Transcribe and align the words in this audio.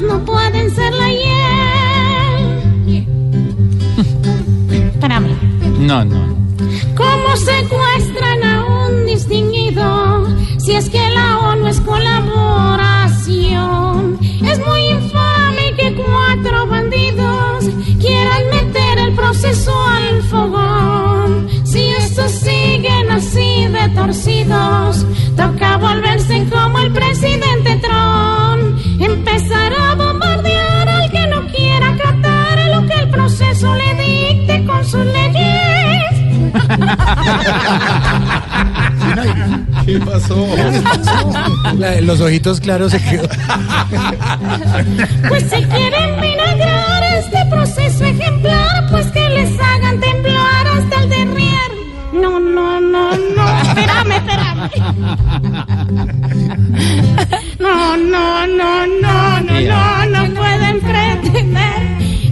no 0.00 0.24
pueden 0.24 0.74
ser 0.74 0.94
la 0.94 1.10
hiel. 1.10 1.26
Espérame. 4.94 5.36
No, 5.78 6.04
no. 6.04 6.34
¿Cómo 6.96 7.36
secuestran 7.36 8.42
a 8.44 8.64
un 8.64 9.06
distinguido 9.06 10.26
si 10.58 10.72
es 10.72 10.90
que 10.90 11.10
la 11.10 11.38
ONU 11.38 11.68
es 11.68 11.80
colaboración? 11.80 14.18
Es 14.44 14.58
muy 14.66 14.88
infame 14.88 15.74
que 15.76 15.94
cuatro 15.94 16.66
bandidos 16.66 17.66
quieran 18.00 18.50
meter 18.50 18.98
el 18.98 19.14
proceso 19.14 19.80
al 19.80 20.20
fogón. 20.22 21.48
Si 21.64 21.86
estos 21.88 22.32
siguen 22.32 23.08
así 23.10 23.66
de 23.66 23.88
torcidos, 23.94 25.06
toca 25.36 25.76
volverse 25.76 26.44
como 26.50 26.78
el 26.78 26.90
presidente 26.92 27.55
¿Qué 39.86 39.98
pasó? 40.00 40.46
La- 41.78 42.00
los 42.00 42.20
ojitos 42.20 42.60
claros 42.60 42.92
se 42.92 43.00
quedó. 43.02 43.28
Pues 45.28 45.42
si 45.44 45.64
quieren 45.64 46.20
vinagrar 46.20 47.02
este 47.18 47.44
proceso 47.50 48.04
ejemplar, 48.04 48.88
pues 48.90 49.06
que 49.08 49.28
les 49.30 49.60
hagan 49.60 50.00
temblar 50.00 50.66
hasta 50.66 51.02
el 51.02 51.08
derrier. 51.08 51.70
No, 52.12 52.40
no, 52.40 52.80
no, 52.80 53.10
no, 53.16 53.58
espérame, 53.62 54.12
espérame. 54.12 54.70
No, 57.58 57.96
no, 57.96 58.46
no, 58.46 58.86
no, 58.86 59.40
no, 59.40 59.60
no, 59.60 60.06
no 60.06 60.34
pueden 60.34 60.80
pretender, 60.80 61.82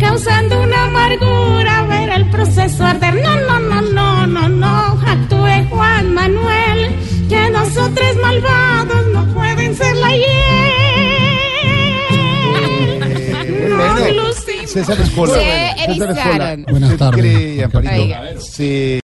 causando 0.00 0.62
una 0.62 0.84
amargura, 0.84 1.82
ver 1.88 2.08
el 2.10 2.28
proceso 2.30 2.84
arder. 2.86 3.14
No, 3.14 3.20
no, 3.22 3.36
no, 3.36 3.46
no, 3.46 3.47
César 14.68 15.00
Escola. 15.00 15.34
Se 15.34 15.40
César 15.40 16.10
Escola. 16.10 16.10
erizaron. 16.12 16.62
Buenas 16.68 16.90
¿Usted 16.92 16.98
tardes. 16.98 17.20
cree, 17.20 17.64
Amparito? 17.64 17.94
Oiga. 17.94 18.22
se 18.40 18.96